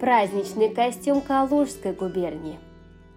Праздничный 0.00 0.68
костюм 0.68 1.22
Калужской 1.22 1.92
губернии. 1.92 2.58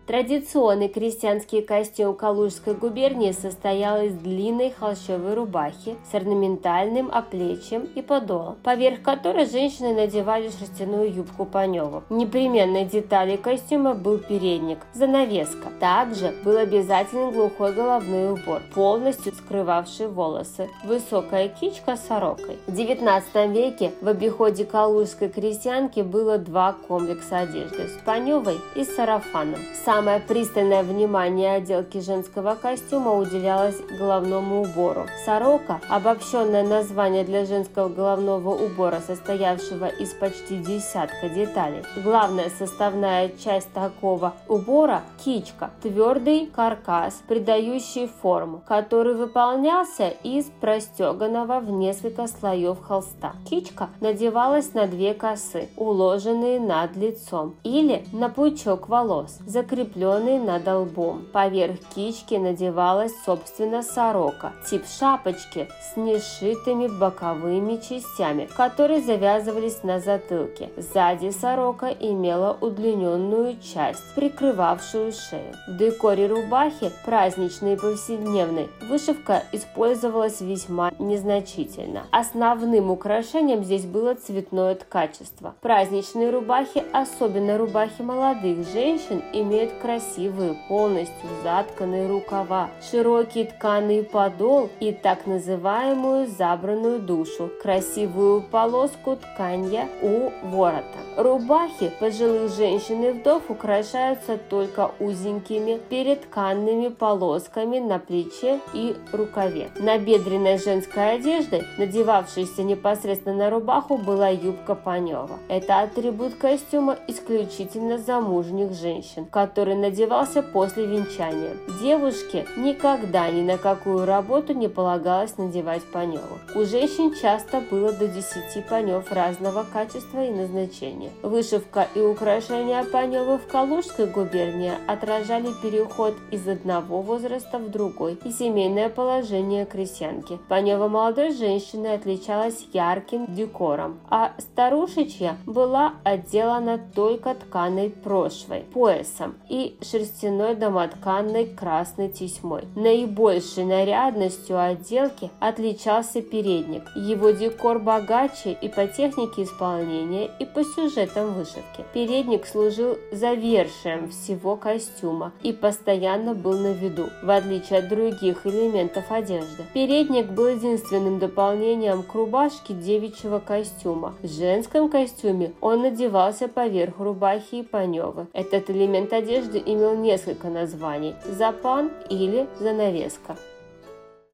Традиционный 0.10 0.88
крестьянский 0.88 1.62
костюм 1.62 2.16
Калужской 2.16 2.74
губернии 2.74 3.32
состоял 3.32 4.02
из 4.02 4.16
длинной 4.16 4.72
холщовой 4.72 5.36
рубахи 5.36 5.98
с 6.10 6.16
орнаментальным 6.16 7.12
оплечьем 7.14 7.88
и 7.94 8.02
подолом, 8.02 8.58
поверх 8.64 9.04
которой 9.04 9.46
женщины 9.46 9.94
надевали 9.94 10.50
шерстяную 10.50 11.14
юбку 11.14 11.46
паневу. 11.46 12.02
Непременной 12.10 12.86
деталью 12.86 13.38
костюма 13.38 13.94
был 13.94 14.18
передник, 14.18 14.80
занавеска. 14.96 15.70
Также 15.80 16.34
был 16.44 16.58
обязательный 16.58 17.32
глухой 17.32 17.74
головной 17.74 18.32
убор, 18.32 18.64
полностью 18.74 19.32
скрывавший 19.34 20.08
волосы, 20.08 20.70
высокая 20.86 21.50
кичка 21.50 21.96
с 21.96 22.08
сорокой. 22.08 22.58
В 22.66 22.74
XIX 22.74 23.54
веке 23.54 23.92
в 24.02 24.08
обиходе 24.08 24.66
калужской 24.66 25.30
крестьянки 25.30 26.00
было 26.00 26.40
два 26.40 26.74
комплекса 26.88 27.38
одежды 27.42 27.88
с 27.90 28.04
паневой 28.04 28.58
и 28.74 28.84
с 28.84 28.96
сарафаном. 28.96 29.60
Сам 29.86 29.99
Самое 30.00 30.22
пристальное 30.22 30.82
внимание 30.82 31.56
отделки 31.56 32.00
женского 32.00 32.56
костюма 32.56 33.16
уделялось 33.16 33.76
головному 34.00 34.62
убору. 34.62 35.08
Сорока– 35.26 35.82
обобщенное 35.90 36.64
название 36.64 37.26
для 37.26 37.44
женского 37.44 37.90
головного 37.90 38.56
убора, 38.56 39.02
состоявшего 39.06 39.88
из 39.88 40.14
почти 40.14 40.56
десятка 40.56 41.28
деталей. 41.28 41.84
Главная 42.02 42.50
составная 42.50 43.30
часть 43.44 43.74
такого 43.74 44.36
убора– 44.48 45.02
кичка– 45.26 45.70
твердый 45.84 46.46
каркас, 46.46 47.22
придающий 47.28 48.10
форму, 48.22 48.64
который 48.66 49.16
выполнялся 49.16 50.08
из 50.24 50.46
простеганного 50.62 51.60
в 51.60 51.72
несколько 51.72 52.28
слоев 52.28 52.82
холста. 52.82 53.34
Кичка 53.50 53.90
надевалась 54.00 54.74
на 54.74 54.88
две 54.88 55.14
косы, 55.14 55.68
уложенные 55.76 56.58
над 56.62 56.96
лицом, 56.96 57.56
или 57.66 58.06
на 58.14 58.30
пучок 58.30 58.88
волос, 58.88 59.40
закрепленный 59.46 59.89
закрепленный 59.90 60.40
над 60.40 60.68
лбом. 60.68 61.26
Поверх 61.32 61.80
кички 61.96 62.36
надевалась, 62.36 63.14
собственно, 63.26 63.84
сорока, 63.84 64.54
тип 64.70 64.84
шапочки 64.88 65.68
с 65.82 65.98
нешитыми 65.98 66.88
боковыми 66.88 67.78
частями, 67.78 68.48
которые 68.56 69.02
завязывались 69.02 69.84
на 69.84 70.00
затылке. 70.00 70.70
Сзади 70.78 71.32
сорока 71.32 71.88
имела 71.88 72.58
удлиненную 72.60 73.58
часть, 73.62 74.04
прикрывавшую 74.16 75.12
шею. 75.12 75.54
В 75.68 75.78
декоре 75.78 76.28
рубахи, 76.28 76.92
праздничной 77.06 77.74
и 77.74 77.78
повседневной, 77.78 78.68
вышивка 78.88 79.44
использовалась 79.52 80.42
весьма 80.42 80.92
незначительно. 81.00 82.04
Основным 82.12 82.92
украшением 82.92 83.64
здесь 83.64 83.86
было 83.86 84.16
цветное 84.16 84.76
ткачество. 84.76 85.56
Праздничные 85.62 86.30
рубахи, 86.30 86.84
особенно 86.94 87.58
рубахи 87.58 88.02
молодых 88.02 88.68
женщин, 88.72 89.22
имеют 89.34 89.69
красивые, 89.82 90.56
полностью 90.68 91.30
затканные 91.44 92.08
рукава, 92.08 92.70
широкий 92.92 93.46
тканый 93.46 94.04
подол 94.04 94.70
и 94.80 94.92
так 94.92 95.26
называемую 95.28 96.28
забранную 96.28 97.00
душу, 97.00 97.52
красивую 97.62 98.42
полоску 98.42 99.16
тканья 99.16 99.88
у 100.02 100.32
ворота. 100.44 101.00
Рубахи 101.18 101.92
пожилых 102.00 102.56
женщин 102.56 103.04
и 103.04 103.12
вдов 103.12 103.50
украшаются 103.50 104.38
только 104.38 104.92
узенькими 105.00 105.80
перетканными 105.90 106.88
полосками 106.88 107.80
на 107.80 108.00
плече 108.00 108.60
и 108.74 108.96
рукаве. 109.12 109.70
На 109.78 109.98
бедренной 109.98 110.58
женской 110.58 111.16
одеждой, 111.16 111.64
надевавшейся 111.78 112.64
непосредственно 112.64 113.36
на 113.36 113.50
рубаху, 113.50 113.98
была 113.98 114.30
юбка 114.30 114.76
панева. 114.76 115.40
Это 115.50 115.82
атрибут 115.82 116.36
костюма 116.36 116.98
исключительно 117.08 117.98
замужних 117.98 118.74
женщин, 118.74 119.26
которые 119.26 119.59
который 119.60 119.76
надевался 119.76 120.42
после 120.42 120.86
венчания. 120.86 121.58
Девушке 121.82 122.48
никогда 122.56 123.30
ни 123.30 123.42
на 123.42 123.58
какую 123.58 124.06
работу 124.06 124.54
не 124.54 124.70
полагалось 124.70 125.38
надевать 125.38 125.84
паневу. 125.84 126.40
У 126.56 126.64
женщин 126.64 127.14
часто 127.14 127.62
было 127.70 127.92
до 127.92 128.08
10 128.08 128.66
панев 128.70 129.12
разного 129.12 129.66
качества 129.66 130.24
и 130.24 130.32
назначения. 130.32 131.10
Вышивка 131.24 131.90
и 131.94 132.00
украшения 132.00 132.86
паневы 132.86 133.38
в 133.38 133.48
Калужской 133.48 134.06
губернии 134.06 134.72
отражали 134.88 135.50
переход 135.62 136.14
из 136.32 136.48
одного 136.48 137.02
возраста 137.02 137.60
в 137.60 137.70
другой 137.70 138.18
и 138.24 138.32
семейное 138.32 138.88
положение 138.88 139.66
крестьянки. 139.66 140.40
Панева 140.48 140.88
молодой 140.88 141.34
женщины 141.34 141.88
отличалась 141.88 142.66
ярким 142.72 143.26
декором, 143.28 144.00
а 144.10 144.32
старушечья 144.38 145.36
была 145.46 145.96
отделана 146.06 146.80
только 146.96 147.36
тканой 147.36 147.90
прошвой, 147.90 148.62
поясом 148.62 149.36
и 149.50 149.76
шерстяной 149.82 150.56
домотканной 150.56 151.48
красной 151.48 152.10
тесьмой. 152.10 152.64
Наибольшей 152.76 153.66
нарядностью 153.66 154.62
отделки 154.62 155.32
отличался 155.40 156.22
передник. 156.22 156.84
Его 156.96 157.32
декор 157.32 157.80
богаче 157.80 158.52
и 158.62 158.70
по 158.70 158.86
технике 158.88 159.44
исполнения, 159.44 160.30
и 160.40 160.46
по 160.46 160.64
сюжетам 160.64 161.34
вышивки. 161.34 161.84
Передник 161.94 162.46
служил 162.46 162.98
завершием 163.12 164.10
всего 164.10 164.56
костюма 164.56 165.34
и 165.42 165.52
постоянно 165.52 166.36
был 166.36 166.58
на 166.58 166.74
виду, 166.74 167.08
в 167.24 167.30
отличие 167.30 167.80
от 167.80 167.90
других 167.90 168.46
элементов 168.46 169.12
одежды. 169.12 169.66
Передник 169.74 170.28
был 170.28 170.48
единственным 170.48 171.20
дополнением 171.20 172.04
к 172.04 172.14
рубашке 172.14 172.74
девичьего 172.74 173.40
костюма. 173.40 174.14
В 174.22 174.28
женском 174.28 174.90
костюме 174.90 175.54
он 175.62 175.82
надевался 175.82 176.48
поверх 176.48 177.00
рубахи 177.00 177.56
и 177.56 177.64
паневы. 177.64 178.28
Этот 178.34 178.70
элемент 178.70 179.12
одежды 179.14 179.39
одежды 179.40 179.62
имел 179.66 179.96
несколько 179.96 180.50
названий– 180.50 181.16
запан 181.26 181.92
или 182.10 182.48
занавеска. 182.60 183.38